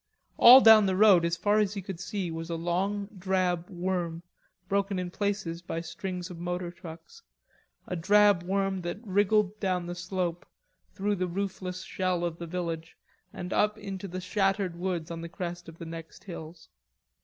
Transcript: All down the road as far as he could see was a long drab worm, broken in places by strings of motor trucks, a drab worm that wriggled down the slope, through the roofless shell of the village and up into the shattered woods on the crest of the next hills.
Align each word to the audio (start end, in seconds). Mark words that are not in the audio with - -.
All 0.39 0.61
down 0.61 0.87
the 0.87 0.95
road 0.95 1.23
as 1.25 1.37
far 1.37 1.59
as 1.59 1.75
he 1.75 1.81
could 1.83 1.99
see 1.99 2.31
was 2.31 2.49
a 2.49 2.55
long 2.55 3.05
drab 3.19 3.69
worm, 3.69 4.23
broken 4.67 4.97
in 4.97 5.11
places 5.11 5.61
by 5.61 5.81
strings 5.81 6.31
of 6.31 6.39
motor 6.39 6.71
trucks, 6.71 7.21
a 7.85 7.95
drab 7.95 8.41
worm 8.41 8.81
that 8.81 8.97
wriggled 9.05 9.59
down 9.59 9.85
the 9.85 9.93
slope, 9.93 10.47
through 10.95 11.17
the 11.17 11.27
roofless 11.27 11.83
shell 11.83 12.25
of 12.25 12.39
the 12.39 12.47
village 12.47 12.97
and 13.31 13.53
up 13.53 13.77
into 13.77 14.07
the 14.07 14.21
shattered 14.21 14.75
woods 14.75 15.11
on 15.11 15.21
the 15.21 15.29
crest 15.29 15.69
of 15.69 15.77
the 15.77 15.85
next 15.85 16.23
hills. 16.23 16.67